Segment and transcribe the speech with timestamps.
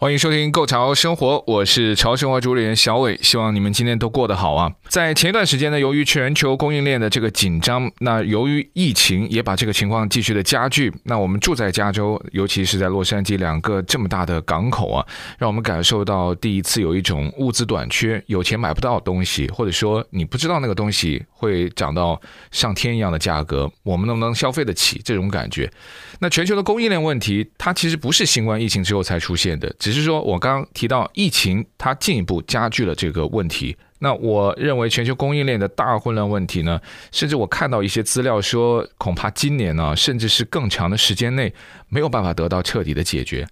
[0.00, 4.72] 欢迎收听《购潮生活》，我是潮生活主理人小伟，希望你们今天都过得好啊！
[4.88, 10.90] 在前一段时间呢，由于全球供应链的这个紧张，那由于疫情也把这个情况继续的加剧。
[11.04, 22.20] 那我们住在加州，尤其是在洛杉矶两个这么大的港口啊，让我们感受到第一次有一种物资短缺，有钱买不到东西，或者说你不知道那个东西会涨到
[22.50, 25.72] 上天一样的价格，我们能不能消费得起这种感觉？
[26.18, 29.74] 那全球的供应链问题，它其实不是新冠疫情之后才出现的。
[29.78, 33.74] 只是说，我刚刚提到疫情，它进一步加剧了这个问题。
[34.00, 36.78] 那我认为全球供应链的大混乱问题呢，
[37.10, 41.54] 甚至我看到一些资料说，恐怕今年呢，甚至是更长的时间内，
[41.88, 43.46] 没有办法得到彻底的解决。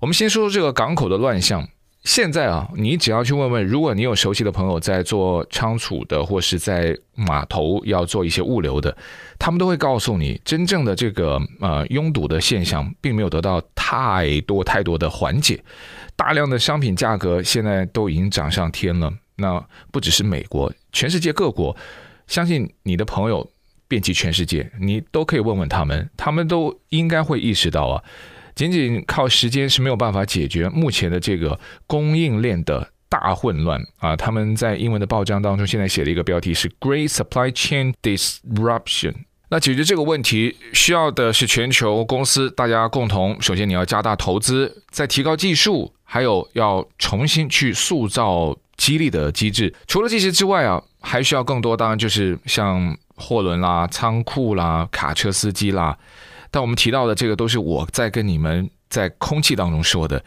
[0.00, 1.68] 我们先说说这个港口的乱象。
[2.02, 8.96] 现在啊，你只要去问问，如果你有熟悉的朋友在做仓储的，或是在码头要做一些物流的，
[9.38, 15.62] 他们都会告诉你，真正的这个呃拥堵的现象并没有得到太多太多的缓解，
[16.16, 19.12] 大量的商品价格现在都已经涨上天了。
[19.36, 21.76] 那不只是美国，全世界各国，
[22.26, 23.46] 相信你的朋友
[23.86, 28.02] 遍及全世界，你都可以问问他们，他们都应该会意识到啊。
[28.54, 34.14] 仅仅靠时间是没有办法解决目前的这个供应链的大混乱啊！
[34.14, 39.14] 他们在英文的报章当中现在写了一个标题是 “Great Supply Chain Disruption”。
[39.48, 49.74] 那解决这个问题需要的是全球公司大家共同，首先你要加大投资，再提高技术，还有要重新去塑造激励的机制。
[49.88, 55.98] 除了这些之外啊，还需要更多，当然就是像货轮啦、仓库啦、卡车司机啦。
[56.50, 60.22] 但我们提到的这个都是我在跟你们在空气当中说的，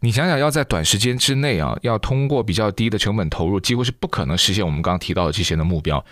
[0.00, 6.04] 你想想要在短时间之内啊，要通过比较低的成本投入，几乎是不可能实现我们刚刚提到的这些的目标，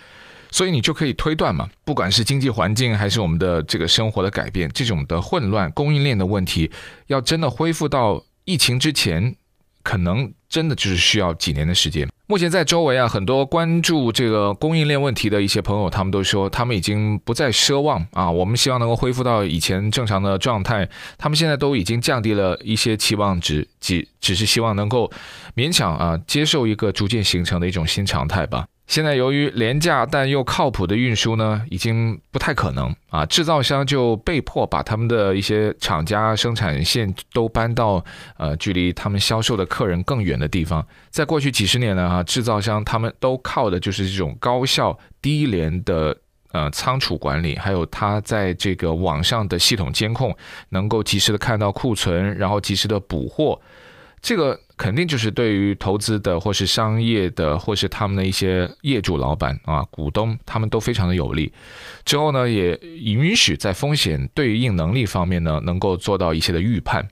[0.51, 6.71] 所以你就可以推断嘛，不管是经济环境还是我们的这个生活的改变，这种的混乱供应链的问题，
[7.07, 9.35] 要真的恢复到疫情之前，
[9.85, 12.09] 可能真的就是需要几年的时间。
[12.25, 20.89] 目前在周围啊，很多关注这个供应链问题的一些朋友，他们都说他们已经不再奢望啊，我们希望能够恢复到以前正常的状态。
[21.19, 25.11] 他们现在都已经降低了一些期望值，只只是希望能够
[25.55, 28.65] 勉强啊接受一个逐渐形成的一种新常态吧。
[28.87, 38.03] 现在由于廉价但又靠谱的运输呢，已经不太可能啊，制造商就被迫把他们的一些厂家生产线都搬到
[38.37, 40.85] 呃距离他们销售的客人更远的地方。
[41.09, 46.15] 在过去几十年呢，啊，制造商他们都靠的就是这种高效低廉的
[46.51, 50.35] 呃仓储管理，还有他在这个网上的系统监控，
[50.69, 53.59] 能够及时的看到库存，然后及时的补货。
[54.21, 61.51] 这个肯定就是对于投资的，或是商业的，或是他们的一些业主老板啊、股东，他们都非常的有利。
[62.03, 67.07] 之后呢，也允许在风险对应能力方面呢，能够做到一些的预判。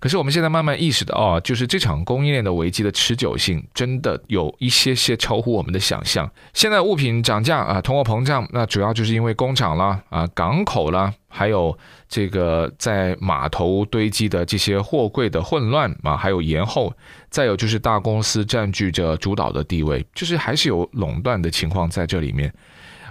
[0.00, 6.28] 可是我们现在慢慢意识到啊，就是这场供应链的危机的持久性真的有一些些超乎我们的想象。
[6.54, 11.76] 现在物品涨价啊，通货膨胀，那主要就是因为工厂啦、啊港口啦，还有
[12.08, 16.90] 这个在码头堆积的这些货柜的混乱啊，还有延后，
[17.28, 22.50] 再有就是大公司占据着主导的地位，就是还是有垄断的情况在这里面。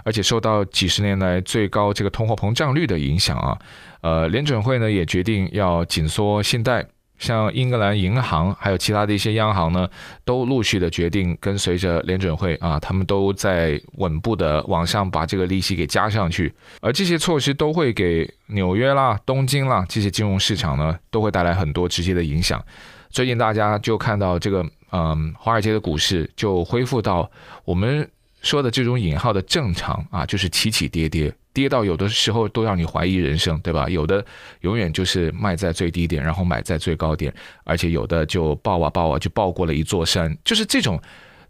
[0.02, 3.56] 而且受到几十年来最高这个通货膨胀率的影响啊，
[4.00, 6.86] 呃，联准会呢也决定要紧缩信贷，
[7.18, 9.88] 像英格兰银行还有其他的一些央行呢，
[10.24, 22.62] 都陆续的决定跟随着联准会啊，他们都在稳步的往上把这个利息给加上去，而这些措施都会给纽约啦、东京啦这些金融市场呢，都会带来很多直接的影响。
[23.10, 27.30] 最近大家就看到这个，嗯，华尔街的股市就恢复到
[27.64, 28.08] 我们。
[28.42, 33.88] 说的这种引号的正常啊，就是起起跌跌，跌到有的时候都让你怀疑人生，对吧？
[33.88, 34.24] 有的
[34.60, 37.34] 永远就是卖在最低点，然后买在最高点，
[37.64, 40.36] 而且有的就爆啊爆啊，就爆过了一座山。
[40.44, 41.00] 就是这种，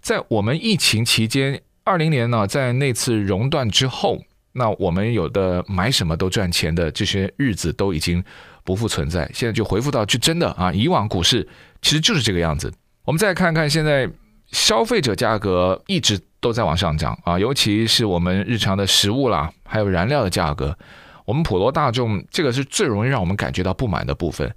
[0.00, 4.18] 在我们疫情期间，二零年呢，在那次熔断之后，
[4.52, 8.24] 那我们有的买什么都赚钱的这些日子都已经
[8.64, 9.30] 不复存在。
[9.34, 11.46] 现在就恢复到就真的啊，以往股市
[11.82, 12.72] 其实就是这个样子。
[13.04, 14.08] 我们再看看现在
[14.50, 16.18] 消费者价格一直。
[16.40, 20.76] 都在往上涨啊，尤其是我们日常的食物啦，还有燃料的价格，
[21.24, 24.52] 我们普罗大众这个是最容易让我们感觉到不满的部分。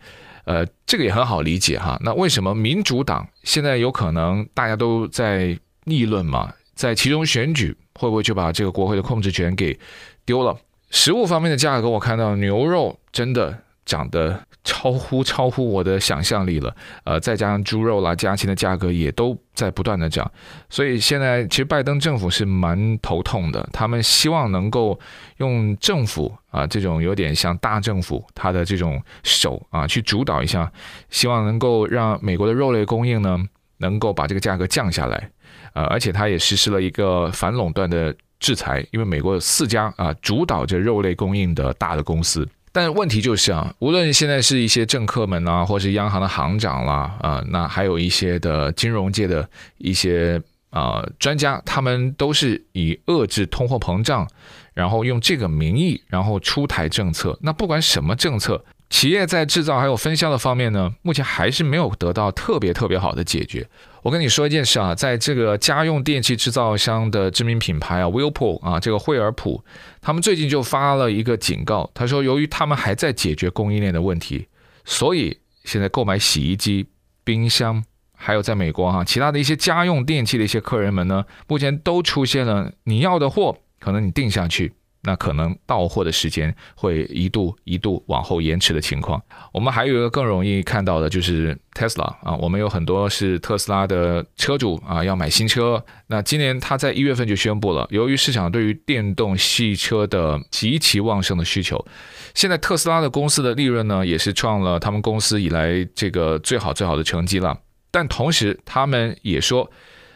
[0.45, 1.97] 呃，这个也很好理解哈。
[2.03, 6.53] 那为什么民主党现在有可能大家都在议论嘛？
[6.75, 9.77] 在其中选举会不会就把这个国会的控制权给
[10.25, 10.57] 丢了？
[10.89, 20.29] 食物方面的价格，我看到牛肉真的涨得超乎超乎我的想象力了，呃，再加上猪肉啦、家禽的价格也都在不断的涨，
[20.69, 24.97] 所以现在其实拜登政府是蛮头痛的，他们希望能够
[25.37, 30.71] 用政府啊这种有点像大政府他的这种手啊去主导一下，
[31.09, 33.37] 希望能够让美国的肉类供应呢
[33.79, 35.29] 能够把这个价格降下来，
[35.73, 42.47] 呃，而且他也实施了一个反垄断的制裁，因为美国有四家啊主导着肉类供应的大的公司。
[42.73, 49.47] 但问题就是啊，无论现在是一些政客们啊，或是央行的行长啦，啊，那还有一些的金融界的
[49.77, 50.41] 一些
[50.71, 54.27] 啊专家，他们都是以遏制通货膨胀，
[54.73, 57.37] 然后用这个名义，然后出台政策。
[57.43, 63.67] 那不管什么政策，企业在制造还有分销的方面呢，目前还是没有得到特别特别好的解决。
[64.03, 69.63] 我跟你说一件事啊，在这个家用电器制造商的知名品牌啊，Whirlpool 啊，这个惠而浦，
[70.01, 74.47] 他们最近就发了一个警告，他说，由于他们还在解决供应链的问题，
[74.83, 76.85] 所以现在购买洗衣机、
[77.23, 77.81] 冰箱，
[78.13, 84.73] 还有在美国哈、其他的一些家用电器的一些客人们呢，目前都出现了你要的货，可能你定下去。
[85.05, 89.21] 那可能到货的时间会一度一度往后延迟的情况。
[89.51, 95.83] 我们还有一个更容易看到的，就是 Tesla 啊，我们有很多是特斯拉的车主啊，要买新车。
[96.07, 101.85] 那今年他在一月份就宣布了，由于市场对于电动汽车的极其旺盛的需求，
[102.33, 107.59] 现在特斯拉的公司的利润呢，也是创了他们公司以来这个最好最好的成绩了。
[107.91, 109.69] 但同时，他们也说。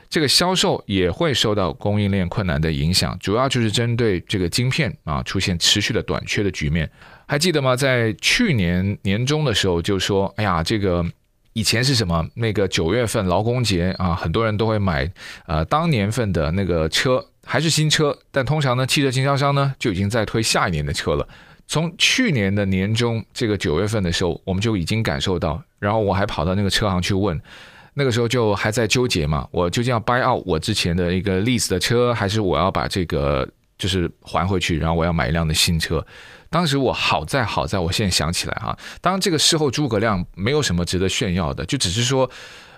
[0.09, 6.89] 这个销售也会受到供应链困难的影响，主要就是针对这个晶片啊出现持续的短缺的局面。
[7.27, 7.75] 还记得吗？
[7.75, 11.05] 在去年年中的时候就说，哎呀，这个
[11.51, 12.25] 以前是什么？
[12.35, 15.11] 那个九月份劳工节啊，很多人都会买
[15.45, 21.27] 呃当年份的那个车，还是新车，但通常呢，汽车经销商呢就已经在推下一年的车了。
[21.67, 27.37] 从去年的年中这个九月份的时候，我们就已经感受到，然后我还跑到那个车行去问。
[27.97, 36.05] 那个时候就还在纠结嘛，我究竟要 buy out 我之前的一个 lease 的车，还是我要把这个就是还回去，然后我要买一辆的新车？
[36.51, 42.29] 当时我好在好在我现在想起来哈，当这个事后诸葛亮没有什么值得炫耀的，就只是说。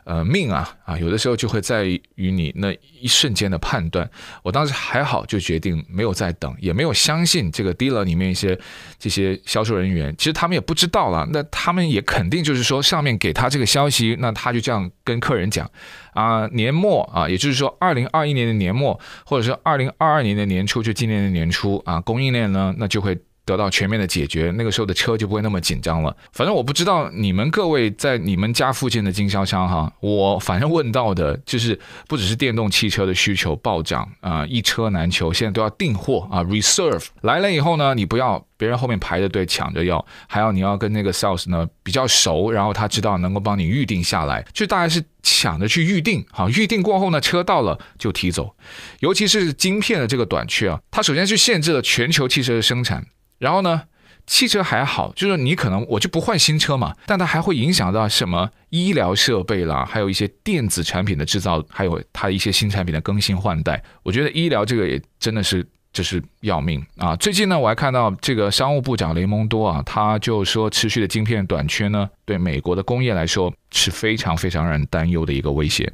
[0.10, 1.84] 呃，命啊啊，有的时候就会在
[2.16, 4.10] 于你那一瞬间的判断。
[4.42, 8.60] 我当时还好，就决定没有再等，也没有相信这个 dealer 里面一些
[8.98, 10.12] 这些销售人员。
[10.18, 15.70] 其实他们也不知道了，那他们也肯定就是说上面给他这个消息，那他就这样跟客人讲
[16.16, 23.16] 啊，年末啊，也就是说二零二一年的年末，或者是二零二二年的年初，就今年的年初啊，供应链呢，那就会。
[23.50, 26.16] 得到全面的解决，那个时候的车就不会那么紧张了。
[26.32, 48.54] 反正我不知道你们各位在你们家附近的经销商哈，我反正问到的就是不只是电动汽车的需求暴涨啊，一车难求，现在都要订货啊，reserve 来了以后呢，你不要别人后面排着队抢着要，还要你要跟那个 sales 呢比较熟，然后他知道能够帮你预定下来，就大概是抢着去预定，好，预定过后呢，车到了就提走，
[49.00, 53.06] 尤其是晶片的这个短缺啊，它首先是限制了全球汽车的生产。
[53.40, 53.82] 然后呢，
[54.28, 63.82] 汽车还好，就是你可能我就不换新车嘛，但它还会影响到什么医疗设备啦，还有一些电子产品的制造，还有它一些新产品的更新换代。
[64.04, 67.16] 我觉得医疗这个也真的是就是要命啊！
[67.16, 75.92] 最近呢，我还看到这个商务部长雷蒙多啊，他就说持续的晶片短缺呢，对美国的工业来说是非常非常让人担忧的一个威胁。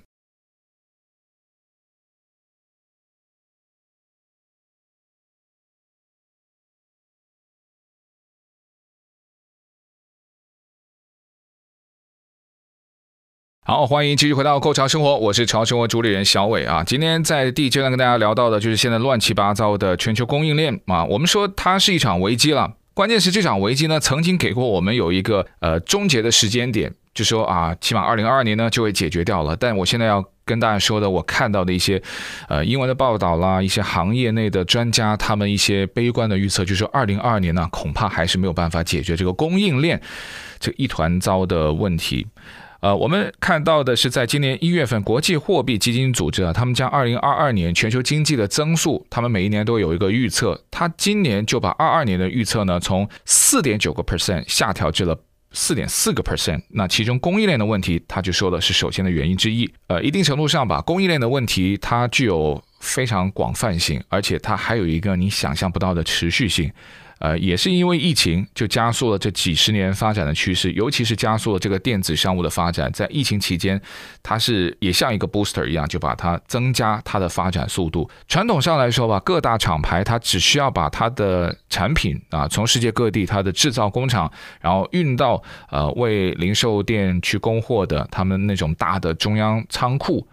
[13.67, 16.83] 好，欢迎继续回到《购潮生活》，我是潮生活主理人小伟啊。
[16.83, 21.03] 今天在第一阶段跟大家聊到的就是现在乱七八糟的全球供应链啊。
[21.05, 29.55] 我们说它是一场危机了，关键是这场危机呢，曾经给过我们有一个呃终结的时间点，就说啊，起码二零二二年呢就会解决掉了。
[29.55, 31.99] 但我现在要跟大家说的，我看到的一些
[32.47, 39.99] 呃英文的报道啦，一些行业内的专家他们一些悲观的预测，就是说二零二二年呢，恐怕还是没有办法解决这个供应链
[40.59, 42.27] 这一团糟的问题。
[42.85, 55.17] 呃，我们看到的是，在今年一月份，国际货币基金组织啊，他们将二零二二年全球经济的增速，他们每一年都有一个预测，他今年就把二二年的预测呢，从四点九个 percent 下调至了
[55.51, 56.61] 四点四个 percent。
[56.69, 59.67] 那其中供应链的问题，他就说的是首先的原因之一。
[59.87, 66.71] 呃，一定程度上吧，供应链的问题它具有非常广泛性，而且它还有一个你想象不到的持续性。
[67.19, 72.91] 呃，也是因为疫情，就加速了这几十年发展的趋势，尤其是加速了这个电子商务的发展。
[72.91, 73.81] 在疫情期间，
[74.21, 78.09] 它是也像一个 booster 一样，就把它增加它的发展速度。
[78.27, 84.29] 传统上来说吧，各大厂牌它只需要把它的产品啊，从世界各地它的制造工厂，
[84.59, 85.41] 然后运到
[85.71, 90.27] 呃为零售店去供货的他们那种大的中央仓库。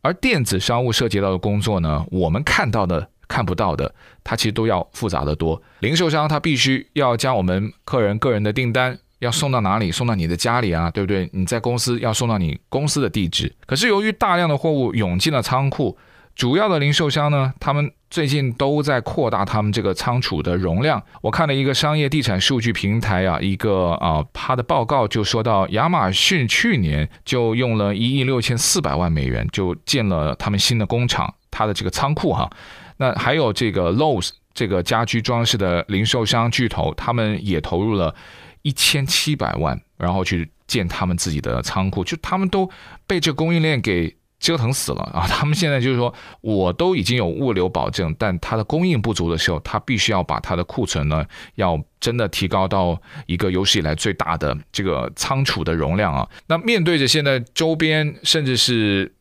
[0.00, 3.06] 而电子商务涉及到的工作呢，我们看到的。
[3.32, 5.60] 看不到的，它其实都要复杂得多。
[5.80, 11.30] 零售商他必须要将我们客人个人的订单要送到哪里，送到你的家里啊，对不对？
[11.32, 13.50] 你在公司要送到你公司的地址。
[13.64, 15.96] 可是由于大量的货物涌进了仓库，
[16.34, 21.02] 主要的零售商呢，他们最近都在扩大他们这个仓储的容量。
[21.22, 32.50] 我看了一个商业地产数据平台啊，一个啊，他的报告就说到，亚马逊去年就用了一亿六千四百万美元就建了他们新的工厂，他的这个仓库哈。
[32.96, 38.14] 那还有这个 Lowe's 这个家居装饰的零售商巨头，他们也投入了
[38.60, 42.70] 一千七百万，然后去建他们自己的仓库，就他们都
[43.06, 45.26] 被这供应链给折腾死了啊！
[45.26, 56.28] 他们现在就是说，我都已经有物流保证，但它的供应不足的时候，他必须要把它的库存呢，要真的提高到一个有史以来最大的这个仓储的容量啊！
[56.46, 59.14] 那面对着现在周边甚至是。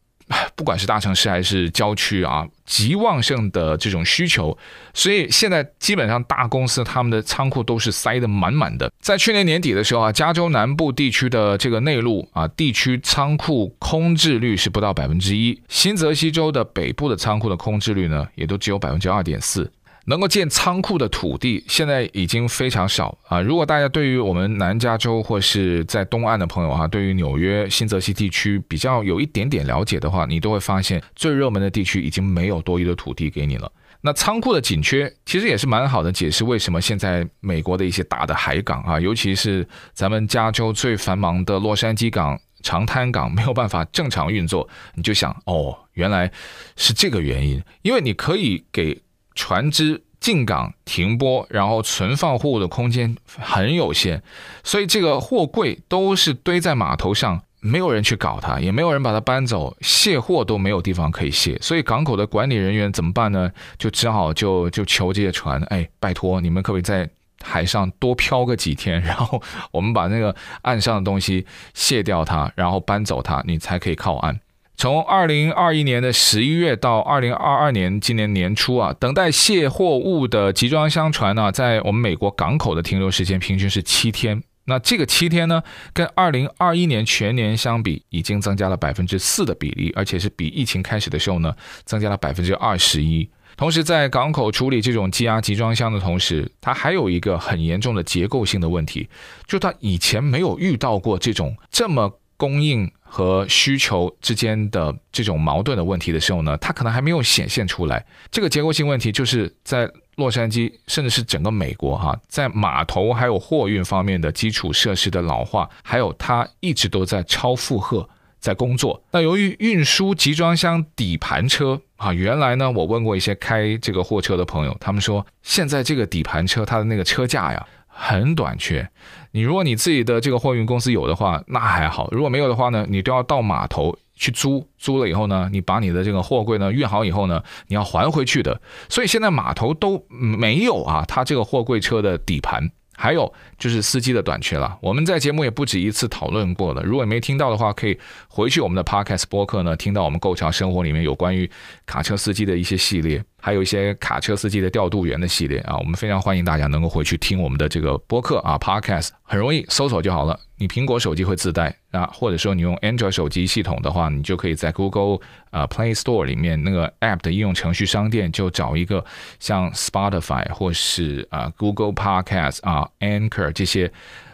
[0.56, 4.58] 不管是大城市还是郊区啊，极旺盛的这种需求，
[4.94, 8.92] 所以现在基本上大公司他们的仓库都是塞得满满的。
[9.00, 19.72] 在去年年底的时候啊，加州南部地区的这个内陆啊地区仓库空置率是不到百分之一，新泽西州的北部的仓库的空置率呢，也都只有百分之二点四。
[20.12, 23.40] 能够建仓库的土地现在已经非常少啊！
[23.40, 33.72] 如果大家对于我们南加州或是在东岸的朋友哈，对于纽约、新泽西地区比较有一点点了解的话，你都会发现最热门的地区已经没有多余的土地给你了。
[34.02, 46.30] 那仓库的紧缺其实也是蛮好的解释，为什么现在美国的一些大的海港啊，尤其是咱们加州最繁忙的洛杉矶港、长滩港没有办法正常运作，你就想哦，原来
[46.76, 49.02] 是这个原因，因为你可以给。
[49.42, 54.22] 船只进港停泊，然后存放货物的空间很有限，
[54.64, 63.50] 所以这个货柜都是堆在码头上，没有人去搞它，也没有人把它搬走，卸货都没有地方可以卸，所以港口的管理人员怎么办呢？
[63.80, 67.10] 就只好就就求这些船，哎，拜托你们可不可以在
[67.42, 74.40] 海上多漂个几天，然后我们把那个岸上的东西卸掉它，然后搬走它，你才可以靠岸。
[74.82, 84.42] 从二零二一年的十一月到二零二二年今年年初啊，等待卸货物的集装箱船呢，在我们美国港口的停留时间平均是七天。
[84.66, 85.62] 那这个七天呢，
[85.94, 93.30] 跟二零二一年全年相比，已经增加了百分之四的比例，而且是比疫情开始的时候呢，增加了百分之二十一。
[93.56, 99.08] 同时，在港口处理这种积压集装箱的同时，它还有一个很严重的结构性的问题，
[99.46, 102.92] 就它以前没有遇到过这种这么供应。
[103.14, 108.06] 和需求之间的这种矛盾的问题的时候呢，它可能还没有显现出来。
[108.32, 118.08] 这个结构性问题就是在洛杉矶，甚至是整个美国哈，在码头还有货运方面的基础设施的老化，还有它一直都在超负荷
[118.40, 119.04] 在工作。
[119.12, 127.68] 那由于运输集装箱底盘车啊，原来呢，我问过一些开这个货车的朋友，他们说现在这个底盘车它的那个车架呀。
[128.04, 128.90] 很短缺，
[129.32, 138.60] 你如果你自己的这个货运公司有的话，那还好；如果没有的话呢，你都要到码头去租，租了以后呢，你把你的这个货柜呢运好以后呢，你要还回去的。
[138.90, 142.72] 所以现在码头都没有啊，它这个货柜车的底盘。
[143.02, 146.84] 还有就是司机的短缺了，我们在节目也不止一次讨论过了。
[146.84, 151.50] 如果没听到的话，可以回去我们的 Podcast 播客呢，听到我们构桥生活里面有关于
[151.88, 155.76] 卡车司机的一些系列，还有一些卡车司机的调度员的系列啊。
[155.80, 160.38] 我们非常欢迎大家能够回去听我们的这个播客啊，Podcast 很容易搜索就好了。
[160.58, 165.20] 你苹果手机会自带啊，或者说你用 Android 手机系统的话，你就可以在 Google
[165.52, 169.06] 啊 Play Store 里面那个 App 的应用程序商店就找一个
[169.40, 173.90] 像 Spotify 或是啊 Google Podcast 啊 Anchor 这些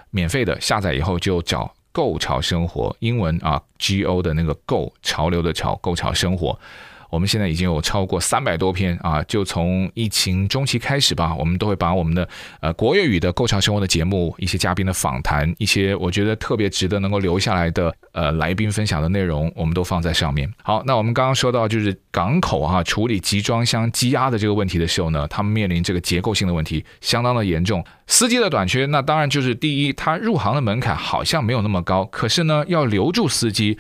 [0.10, 6.60] 免费的下载以后就找“购潮生活”英文啊 G O 的那个“购”潮流的“潮”购潮生活。
[7.10, 12.28] 我们现在已经有超过三百多篇啊，就从疫情中期开始吧，我们都会把我们的
[12.62, 20.52] 呃国粤语的购潮生活的节目，一些嘉宾的访谈，一些我觉得特别值得能够留下来的呃来宾分享的内容，我们都放在上面。
[20.64, 33.78] 好，那我们刚刚说到就是港口哈、啊、处理集装箱积压的这个问题的时候呢，他们面临这个结构性的问题相当的严重，司机的短缺，那当然就是第一，他入行的门槛好像没有那么高，可是呢，要留住司机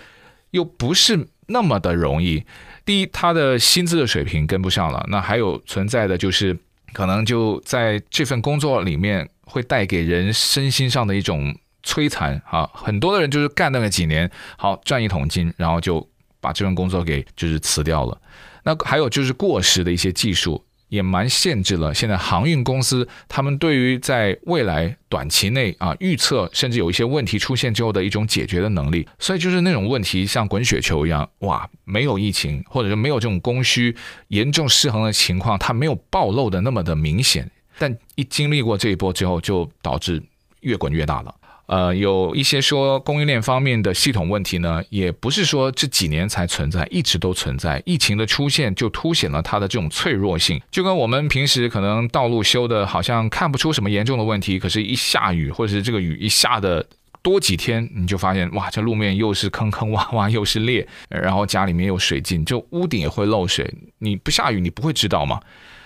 [0.52, 2.44] 又不是那么的容易。
[2.88, 5.06] 第一，他的薪资的水平跟不上了。
[5.10, 6.58] 那还有存在的就是，
[6.94, 11.54] 可能就在这份工作里面会带给人身心上的一种
[11.84, 12.70] 摧残啊。
[12.74, 18.18] 很多的人就是干那么几年，好赚一桶金，然后就把这份工作给就是辞掉了。
[18.64, 20.64] 那还有就是过时的一些技术。
[20.90, 29.08] 也蛮限制了现在航运公司他们对于在未来短期内啊预测，甚至有一些问题出现之后的一种解决的能力。
[29.20, 33.96] 所以就是那种问题像滚雪球一样，哇，没有疫情或者是没有这种供需
[34.30, 37.50] 严重失衡的情况，它没有暴露的那么的明显。
[37.78, 40.22] 但一经历过这一波之后，就导致
[40.62, 41.36] 越滚越大了。
[41.68, 47.84] 呃，有一些说供应链方面的系统问题呢，也不是说这几年才存在，一直都存在。
[47.86, 56.86] 疫情的出现就凸显了它的这种脆弱性，就跟我们平时可能道路修的好像看不出什么严重的问题，可是一下雨或者是这个雨一下的
[57.22, 63.70] 多几天，你就发现哇，这路面又是坑坑洼洼，又是裂，然后家里面有水浸，就屋顶也会漏水。
[64.00, 65.42] 你不下雨，你不会知道吗？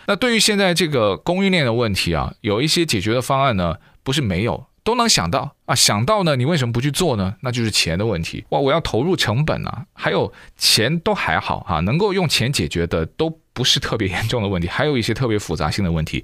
[0.06, 4.68] 那对于现在这个供应链的问题啊，有一些解决的方案呢，不是没有。
[4.84, 7.36] 都能想到啊，想到呢，你为什么不去做呢？
[7.42, 8.60] 那就是钱的问题哇！
[8.60, 16.24] 我要投入成本啊，还有钱都还好哈、能够用钱解决的都不是特别严重的问题， 还有一些特别复杂性的问题，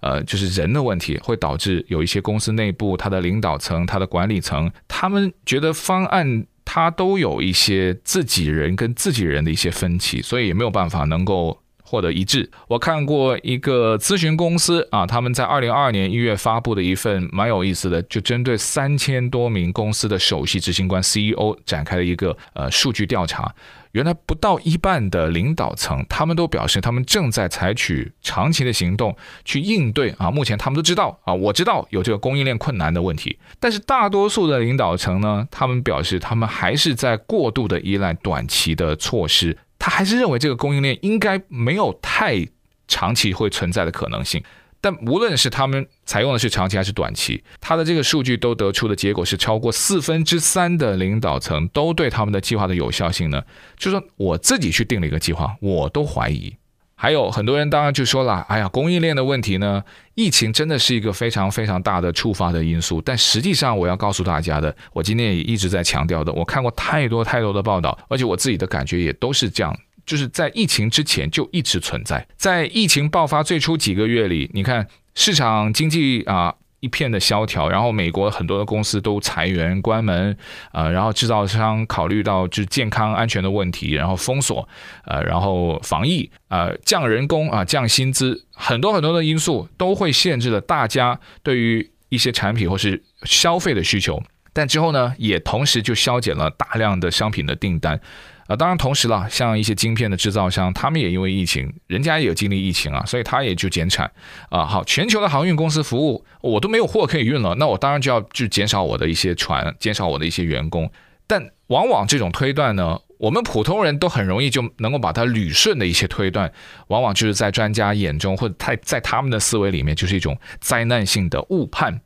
[0.00, 11.58] 呃，就是人的问题会导致有一些公司内部它的领导层、它的管理层，他们觉得方案它都有一些自己人跟自己人的一些分歧，所以也没有办法能够。
[11.84, 12.50] 获得一致。
[12.66, 23.54] 我看过一个咨询公司啊，他们在二零二二年一月发布的一份蛮有意思的，就针对三千多名公司的首席执行官 CEO 展开了一个呃数据调查。
[23.92, 30.32] 原来不到一半的领导层，他们都表示他们正在采取长期的行动去应对啊。
[30.32, 39.56] 目前他们都知道啊，我知道有这个供应链困难的问题，但是大多数的领导层呢，他们表示他们还是在过度的依赖短期的措施。
[39.84, 42.48] 他还是认为这个供应链应该没有太
[42.88, 44.42] 长期会存在的可能性，
[44.80, 53.42] 但无论是他们采用的是长期还是短期，他的这个数据都得出的结果是，超过四分之三的领导层都对他们的计划的有效性呢，
[53.76, 56.56] 就说我自己去定了一个计划，我都怀疑。
[57.04, 59.84] 还有很多人当然就说了，哎呀，供应链的问题呢，
[60.14, 62.98] 疫情真的是一个非常非常大的触发的因素。
[63.04, 76.54] 但实际上，我要告诉大家的，我今天也一直在强调的，我看过太多太多的报道，而且我自己的感觉也都是这样，就是在疫情之前就一直存在，在疫情爆发最初几个月里，你看市场经济啊。
[76.84, 80.36] 一片的萧条，然后美国很多的公司都裁员关门，
[80.72, 84.68] 呃，然后制造商考虑到就是健康安全的问题，然后封锁，
[85.06, 97.98] 呃，然后防疫，呃，降人工啊，降薪资，很多很多的因素都会限制了大家对于一些产品或是消费的需求，但之后呢，也同时就削减了大量的商品的订单。
[98.46, 104.10] 啊，当然，同时了，像一些晶片的制造商，他们也因为疫情，人家也有经历疫情啊，所以他也就减产
[104.50, 104.66] 啊。
[104.66, 110.90] 好，全球的航运公司服务，我都没有货可以运了，那我当然就要去减少我的一些船，减少我的一些员工。
[111.26, 116.52] 但往往这种推断呢，我们普通人都很容易就能够把它捋顺的一些推断，
[116.88, 122.02] 往往就是在专家眼中，或者在在他们的思维里面，就是一种灾难性的误判。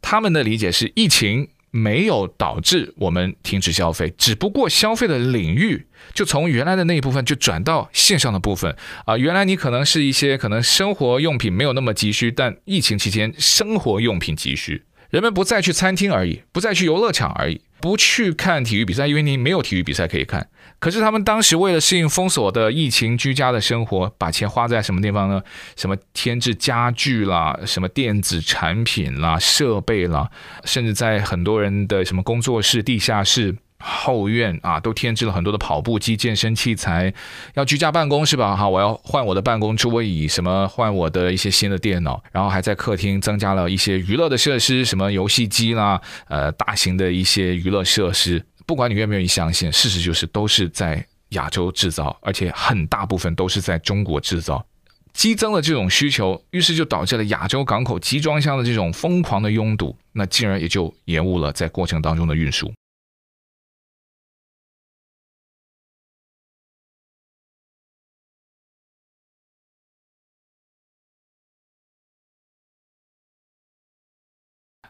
[0.00, 1.48] 他们的理解是疫情。
[1.70, 9.16] 没有导致我们停止消费，只不过消费的领域就从原来的那一部分就转到线上的部分啊。
[9.16, 17.60] 原来你可能是一些可能生活用品没有那么急需，但疫情期间生活用品急需，人们不再去餐厅而已，不再去游乐场而已。
[17.80, 20.46] 不去看体育比赛，因为你没有体育比赛可以看。
[20.80, 25.42] 可是他们当时为了适应封锁的疫情居家的生活，把钱花在什么地方呢？
[25.76, 30.30] 什么添置家具啦，什么电子产品啦、设备啦，
[30.64, 33.56] 甚至在很多人的什么工作室、地下室。
[33.82, 37.14] 后院啊，都添置了很多的跑步机、健身器材。
[37.54, 38.54] 要居家办公是吧？
[38.54, 48.44] 哈，我要换我的办公桌椅，什么换我的一些新的电脑，然后还在客厅增加了一些娱乐的设施，什么游戏机啦，呃，大型的一些娱乐设施。
[48.70, 54.64] 不管你愿不愿意相信，事实就是都是在亚洲制造，而且很大部分都是在中国制造。
[55.12, 62.72] 激增了这种需求，于是就导致了亚洲港口集装箱的这种疯狂的拥堵，那进而也就延误了在过程当中的运输。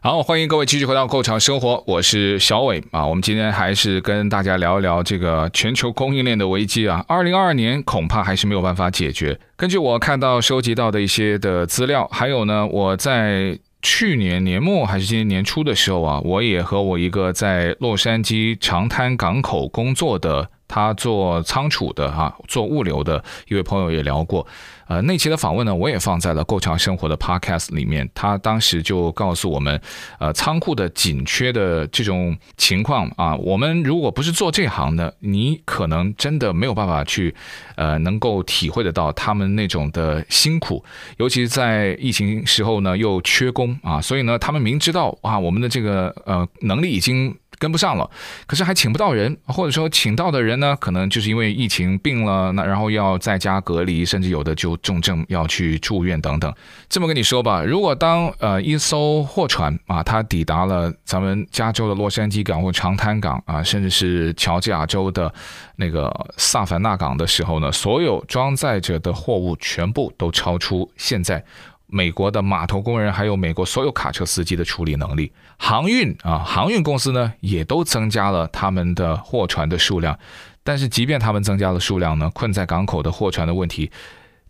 [0.03, 3.05] 好，欢迎各位继续回到《购潮生活》，我是小伟啊。
[3.05, 7.05] 我们今天还是跟大家聊一聊这个全球供应链的危机啊。
[7.07, 9.39] 二零二二年恐怕还是没有办法解决。
[9.55, 24.47] 根据我看到收集到的一些的资料，还有呢，我在去年年末还是今年年初的时候啊，我也和我一个在洛杉矶长滩港口工作的他做仓储的哈，做物流的一位朋友也聊过。
[24.91, 28.09] 呃，那期的访问呢，我也放在了《购潮生活》的 Podcast 里面。
[28.13, 29.81] 他当时就告诉我们，
[30.19, 37.33] 呃，仓库的紧缺的这种情况啊，我们如果不是做这行的，你可能真的没有办法去，
[37.77, 40.83] 呃，能够体会得到他们那种的辛苦。
[41.15, 47.33] 尤其是在疫情时候呢，又缺工啊，所以呢，他们明知道啊，我们的这个呃能力已经。
[47.61, 48.09] 跟不上了，
[48.47, 56.51] 可是还请不到人，或者说请到的人呢，可能就是因为疫情病了，那然后要在家隔离，甚至有的就重症要去住院等等。
[56.89, 65.31] 这么跟你说吧，如果当呃一艘货船啊，它抵达了咱们加州的洛杉矶港或长滩港啊，甚至是乔治亚州的
[65.75, 71.43] 那个萨凡纳港的时候呢，所有装载着的货物全部都超出现在。
[71.91, 80.17] 美国的码头工人，还有美国所有卡车司机的处理能力，航运啊，航运公司呢也都增加了他们的货船的数量，
[80.63, 83.91] 但是即便他们增加了数量呢，困在港口的货船的问题，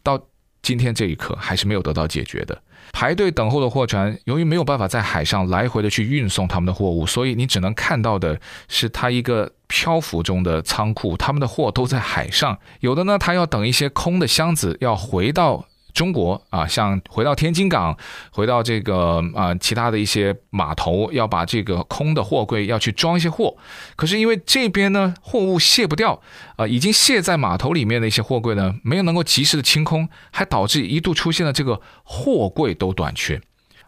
[0.04, 0.22] 到
[0.62, 2.62] 今天这一刻还是没有得到解决的。
[2.94, 15.66] 排队等候的货船，由于没有办法在海上来回的去运送他们的货物，所以你只能看到的是它一个漂浮中的仓库，他们的货都在海上，有的呢，他要等一些空的箱子要回到。
[15.94, 17.98] 中国啊，像回到天津港，
[18.32, 23.56] 回到这个啊，其他的一些码头，要把这个空的货柜要去装一些货，
[23.96, 26.22] 可是因为这边呢，货物卸不掉，
[26.56, 33.42] 啊，已经卸在码头里面的一些货柜呢，没有能够及时的清空，还导致一度出现了这个货柜都短缺。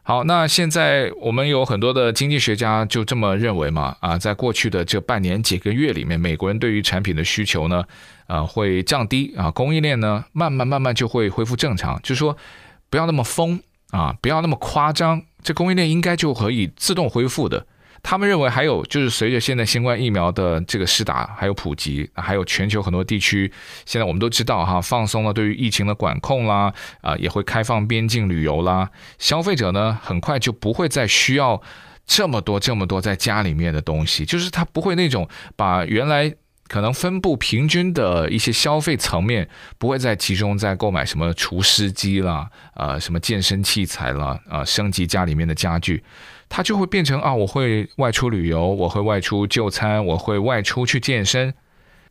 [0.05, 7.81] 好，那现在我们有很多的经济学家就这么认为嘛，啊，在过去的这半年几个月里面，美国人对于产品的需求呢，
[8.27, 12.35] 呃，会降低啊，供应链呢，慢慢慢慢就会恢复正常，就是说
[12.89, 13.57] 不要那么疯
[13.91, 17.65] 啊，不要那么夸张，这供应链应该就可以自动恢复的。
[18.03, 23.51] 他们认为还有就是随着现在新冠疫苗的这个施打还有普及，还有全球很多地区
[23.85, 31.59] 现在我们都知道哈，放松了对于疫情的管控啦，啊也会开放边境旅游啦，消费者呢很快就不会再需要
[32.05, 36.35] 这么多这么多在家里面的东西，就是他不会那种把原来。
[36.69, 46.03] 可能分布平均的一些消费层面，不会再集中在购买什么除湿机啦，呃，什么健身器材啦，啊、升级家里面的家具，
[46.55, 51.51] 它就会变成啊，我会外出旅游，我会外出就餐，我会外出去健身。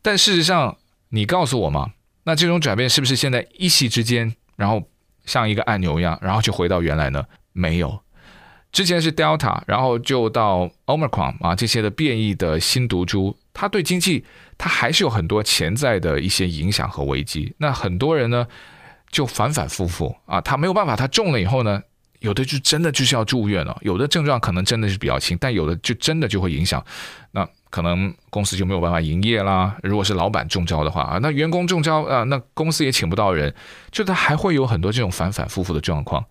[0.02, 0.78] 但事实上，
[1.10, 1.92] 你告诉我嘛，
[2.24, 4.82] 那这种转变是不是现在一夕之间，然后
[5.24, 7.24] 像一个按钮一样，然后就回到原来呢？
[7.52, 8.00] 没有，
[8.72, 13.36] 之前是 Delta，然后就到 Omicron 啊这些的变异的新毒株。
[13.52, 14.24] 它对经济，
[14.58, 17.54] 它还是有很多潜在的一些影响和危机。
[17.58, 18.48] 那很多人呢，
[19.08, 21.80] 就反反复复啊，他没有办法，他中了以后呢，
[22.22, 26.84] 有的就真的就是要住院了，有的症状可能真的是比较轻，但有的就真的就会影响，
[27.32, 29.76] 那可能公司就没有办法营业啦。
[29.82, 33.54] 如果是老板中招的话啊，那员工中招啊，那公司也请不到人，
[33.90, 36.24] 就他还会有很多这种反反复复的状况。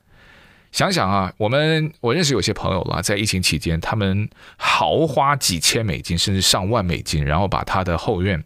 [0.71, 8.41] 想想啊，我们我认识有些朋友了，在疫情期间，他们豪花几千美金，甚至上万美金，然后把他的后院，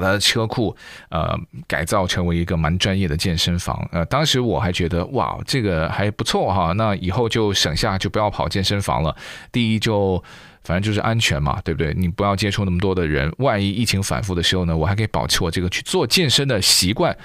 [0.00, 0.76] 把他的车库，
[1.08, 3.88] 呃，改造成为一个蛮专业的健身房。
[3.92, 9.16] 呃，当时我还觉得，哇，这个还不错哈，那以后就省下，就不要跑健身房了。
[9.50, 10.22] 第一，就
[10.64, 11.94] 反正就是安全嘛，对不对？
[11.96, 17.16] 你不要接触那么多的人，万一疫情反复的时候呢，我还可以保持我这个去做健身的习惯。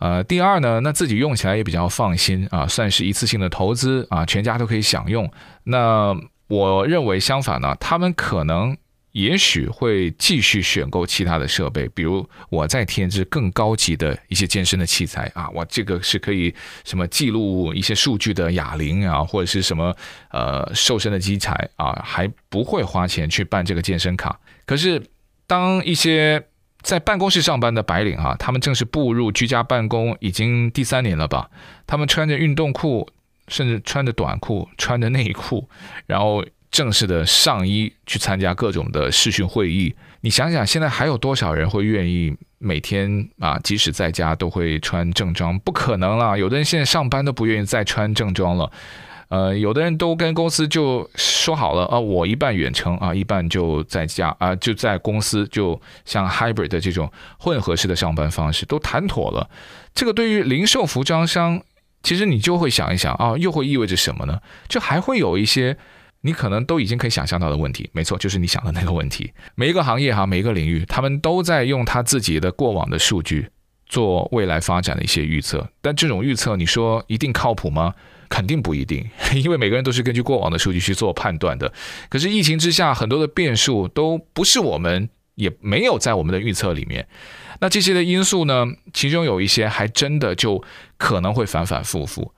[0.00, 5.28] 呃，第二呢，那自己用起来也比较放心啊，算是一次性的投资啊，全家都可以享用。
[5.64, 8.76] 那我认为相反呢，他们可能
[9.12, 19.96] 也许会继续选购其他的设备，比如我再添置更高级的一些健身的器材啊，我这个是可以什么记录一些数据的哑铃啊，或者是什么
[20.30, 24.38] 呃瘦身的机材啊，还不会花钱去办这个健身卡。
[24.66, 25.02] 可是
[25.46, 26.44] 当一些
[26.82, 31.50] 在办公室上班的白领啊，他们正式步入居家办公已经第三年了吧？
[31.86, 33.08] 他们穿着运动裤，
[33.48, 35.68] 甚至穿着短裤、穿着内裤，
[36.06, 39.94] 然后正式的上衣去参加各种的视讯会议。
[40.20, 45.58] 你想想，现在还有多少人会愿意每天啊，即使在家都会穿正装？
[45.60, 46.36] 不可能啦！
[46.36, 48.70] 有的人现在上班都不愿意再穿正装了。
[49.28, 59.48] 呃，有的人都跟公司就说好了啊，我一半远程啊，一半就在家啊，就在公司，就像 hybrid 的这种混合式的上班方式都谈妥了。
[59.94, 61.62] 这个对于零售服装商，
[62.02, 64.40] 其实你就会想一想啊，又会意味着什么呢？
[64.66, 65.76] 就还会有一些
[66.20, 67.88] 你可能都已经可以想象到的问题。
[67.92, 69.32] 没错，就是你想的那个问题。
[69.54, 73.48] 每一个行业哈，每一个领域，他们都在用他自己的过往的数据
[73.86, 75.68] 做未来发展的一些预测。
[75.80, 77.94] 但这种预测，你说一定靠谱吗？
[78.28, 79.08] 肯定不一定，
[79.42, 81.72] 因为每个人都是根据过往的数据去做判断的。
[82.10, 87.08] 可是疫情之下，很多的变数都不是我们也没有在我们的预测里面。
[87.60, 90.62] 那这些的因素呢，其中有一些还真的就
[90.98, 92.34] 可能会反反复复，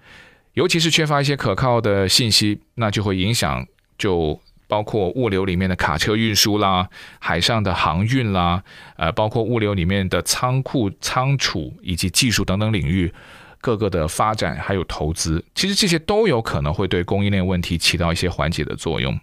[0.55, 8.63] 尤其是缺乏一些可靠的信息，那就会影响，就包括物流里面的卡车运输啦，海上的航运啦，
[8.97, 13.13] 呃，包括物流里面的仓库仓储以及技术等等领域
[13.61, 19.19] 各个的发展还有投资，其实这些都有可能会对供应链问题起到一些缓解的作用。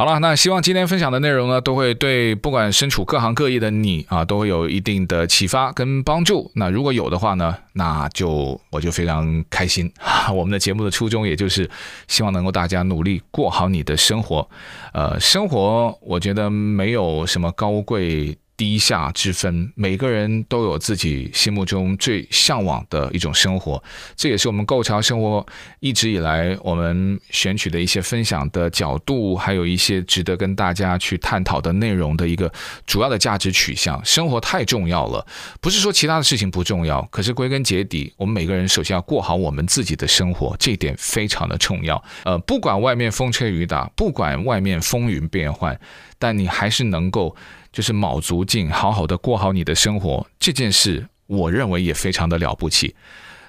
[0.00, 6.50] 好了，那希望今天分享的内容呢，都会对不管身处各行各业的你啊，都会有一定的启发跟帮助。
[6.54, 9.92] 那如果有的话呢，那就我就非常开心。
[10.32, 11.68] 我们的节目的初衷，也就是
[12.08, 14.48] 希望能够大家努力过好你的生活。
[14.94, 18.38] 呃，生活我觉得没有什么高贵。
[18.60, 23.82] 低下之分，每个人都有自己心目中最向往的一种生活，
[24.14, 25.46] 这也是我们构桥生活
[25.78, 32.52] 一直以来我们选取的一些分享的角度，还有一些值得跟大家去探讨的内容的一个
[32.86, 33.98] 主要的价值取向。
[34.04, 35.26] 生活太重要了，
[35.62, 42.04] 不是说其他的事情不重要，可是归根结底，我们每个人首先要过好我们自己的生活，这一点非常的重要。
[42.24, 45.80] 呃，不管外面风吹雨打，不管外面风云变幻，
[46.20, 47.34] 但你还是能够。
[47.72, 52.96] 就是卯足劲，好好的过好你的生活，这件事，我认为也非常的了不起。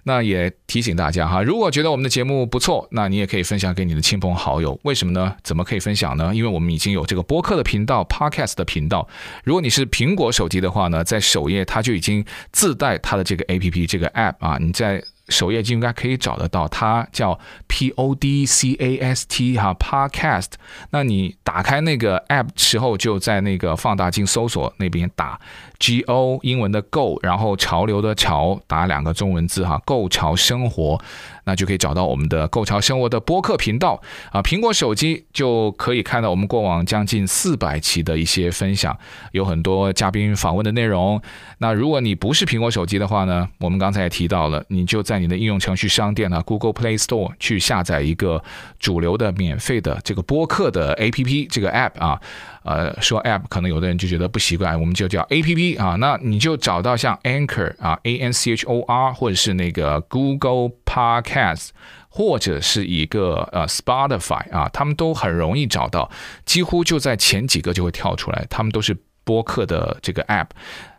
[0.03, 4.79] 那也提醒大家哈，如果觉得我们的节目不错，那你也可以分享给你的亲朋好友。
[4.83, 5.35] 为什么呢？
[5.41, 6.35] 怎么可以分享呢？
[6.35, 9.07] 因为我们已经有这个播客的频道，Podcast 的频道。
[9.43, 15.03] 如果你是苹果手机的话呢，在首页它就已经自带它的这个 APP，这个 App 啊，你在。
[15.31, 20.51] 首页就应该可以找得到，它叫 P O D C A S T 哈 Podcast。
[20.91, 25.39] 那你打开那个 App 时候，就在那个放大镜搜索那边打
[25.81, 31.01] G O 英文的 Go，然后潮流的潮，打两个中文字哈，购潮生活。
[31.43, 33.99] 那就可以找到我们的“购潮生活”的播客频道
[34.31, 38.95] 啊，苹果手机就可以看到我们过往将近四百期的一些分享，
[39.31, 41.19] 有很多嘉宾访问的内容。
[41.57, 48.43] 那如果你不是苹果手机的话呢，我们刚才也提到了，你就在你的应用程序商店啊，Google Play Store 去下载一个
[48.79, 52.21] 主流的免费的这个播客的 APP，这个 App 啊。
[52.63, 55.95] 呃，说 app 可能有的人就觉得不习惯，我们就叫 A P P 啊。
[55.99, 61.69] 那你就找到像 Anchor 啊，A N C H O R，或者是那个 Google Podcast，
[62.09, 66.09] 或者是一个呃 Spotify 啊，他们都很容易找到，
[66.45, 70.47] 几乎就在前几个就会跳出来，他们都是播客的这个 app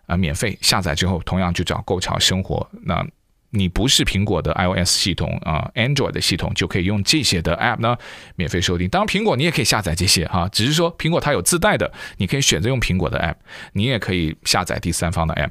[0.07, 3.07] 啊，免费下载之后，同样就找购潮生活那。
[3.55, 7.97] 你不是苹果的 iOS 系统啊，Android 的系统就可以用这些的 App 呢，
[8.35, 8.89] 免费收听。
[8.89, 13.37] 当然，苹果你也可以下载这些哈，只是说苹果它有自带的，你可以选择用苹果的 App，
[13.75, 15.51] 你也可以下载第三方的 App。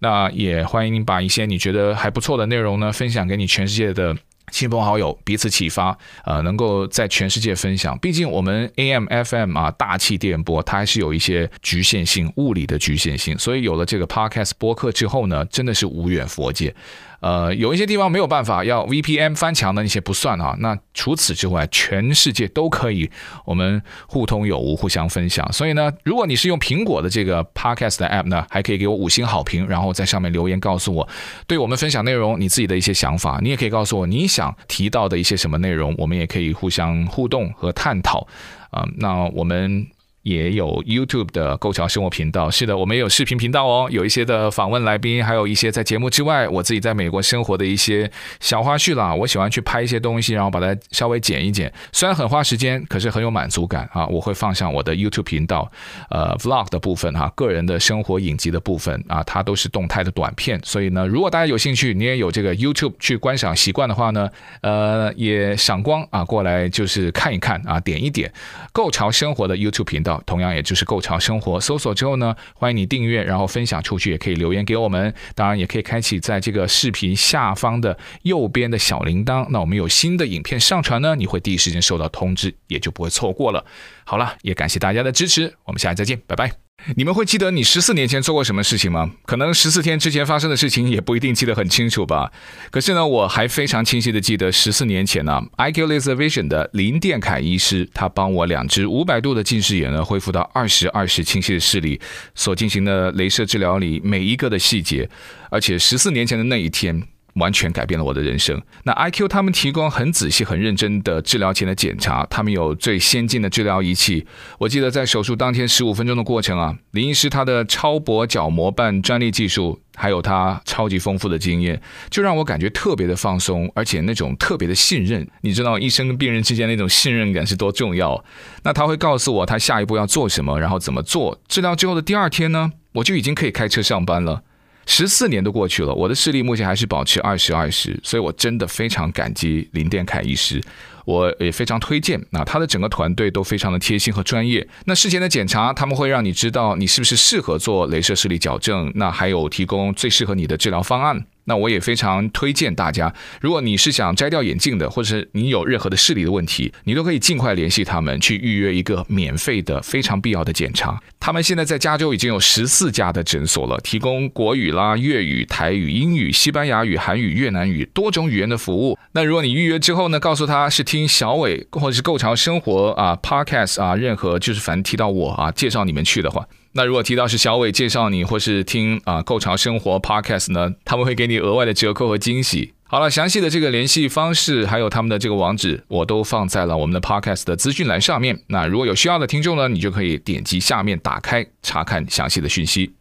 [0.00, 4.16] 那也欢迎你把一些你觉得还不错的内容呢，分享给你全世界的
[4.50, 7.98] 亲朋好友，彼此启发，呃，能够在全世界分享。
[7.98, 13.38] 毕竟我们 AM、FM 啊，大气电波，它还是有一些局限性，物理的局限性。
[13.38, 16.74] 所以有了这个 Podcast 播客之后呢，真的是无远佛界。
[17.20, 20.56] 呃，有一些地方没有办法要 VPN 翻墙的那些不算啊。
[20.60, 23.10] 那除此之外，全世界都可以
[23.44, 25.52] 我们互通有无，互相分享。
[25.52, 31.08] 所以呢，如果你是用苹果的这个 Podcast 的 App 呢，还可以给我五星好评，然后在上面留言告诉我
[31.46, 33.40] 对我们分享内容你自己的一些想法。
[33.42, 38.26] 你也可以告诉我你想提到的一些什么内容，我们也可以互相互动和探讨。
[38.70, 39.86] 啊、那我们。
[40.28, 49.14] 也有 YouTube 的构桥生活频道，是的，我们也有视频频道哦，有一些的访问来宾，还有一些在节目之外，我自己在美国生活的一些小花絮啦。
[49.14, 54.06] 我喜欢去拍一些东西，然后把它稍微剪一剪，虽然很花时间，可是很有满足感啊。
[54.08, 55.70] 我会放上我的 YouTube 频道，
[56.10, 60.60] 呃，Vlog 的部分哈，个人的生活影集的部分啊，它都是动态的短片。
[60.62, 64.28] 所以呢，如果大家有兴趣，你也有这个 YouTube 去观赏习惯的话呢，
[64.60, 68.30] 呃，也赏光啊，过来就是看一看啊，点一点
[68.74, 70.17] 购潮生活的 YouTube 频道。
[70.26, 75.12] 同样，也就是购潮生活搜索之后呢，欢迎你订阅，然后分享出去，也可以留言给我们。
[75.34, 79.46] 当然，也可以开启在这个视频下方的右边的小铃铛。
[79.50, 83.64] 那我们有新的影片上传呢，你会第一时间收到通知，也就不会错过了。
[84.04, 86.67] 好了，也感谢大家的支持，我们下期再见，拜拜。
[86.94, 89.10] 你们会记得你十四年前做过什么事情吗？
[89.26, 92.32] 可能十四天之前发生的事情也不一定记得很清楚吧。
[92.70, 102.00] 可是呢，我还非常清晰的记得十四年前呢，IQ Laser Vision 的林殿凯医师，他帮我两只五百度的近视眼呢恢复到二十二十清晰的视力，
[102.34, 105.10] 所进行的镭射治疗里每一个的细节，
[105.50, 107.02] 而且十四年前的那一天。
[107.38, 108.60] 完全改变了我的人生。
[108.84, 114.26] 那 IQ 他们提供很仔细、很认真的治疗前的检查，他们有最先进的治疗仪器。
[114.58, 125.26] 我记得在手术当天十五分钟的过程啊，林医师他的超薄角膜瓣专利技术，还有他超级丰富的经验，就让我感觉特别的放松，而且那种特别的信任。
[125.42, 128.24] 你知道医生跟病人之间那种信任感是多重要？
[128.62, 131.40] 那他会告诉我他下一步要做什么，然后怎么做。
[131.48, 134.42] 治疗之后的第二天呢，我就已经可以开车上班了。
[134.90, 140.60] 十四年都过去了，我的视力目前还是保持二十二十，所以我真的非常感激林殿凯医师，
[141.04, 142.18] 我也非常推荐。
[142.30, 144.66] 那他的整个团队都非常的贴心和专业。
[144.86, 151.26] 那事前的检查，他们会让你知道你是不是适合做镭射视力矫正，那还有提供最适合你的治疗方案。
[151.48, 161.00] 那我也非常推荐大家，如果你是想摘掉眼镜的，或者是你有任何的视力的问题，你都可以尽快联系他们去预约一个免费的、非常必要的检查。
[161.18, 168.98] 他们现在在加州已经有十四家的诊所了，提供国语啦、粤语、台语、英语、西班牙语、韩语、越南语多种语言的服务。
[169.12, 176.46] 那如果你预约之后呢，告诉他是听小伟或者是构潮生活啊、Podcast 啊，任何就是反正提到我啊，介绍你们去的话。
[176.72, 182.74] 那如果提到是小伟介绍你，或是听啊购潮生活 Podcast 呢，他们会给你额外的折扣和惊喜。
[182.90, 188.40] 好了，详细的这个联系方式，还有他们的这个网址，我都放在了我们的 Podcast 的资讯栏上面。
[188.46, 192.92] 那如果有需要的听众呢，你就可以点击下面打开查看详细的讯息。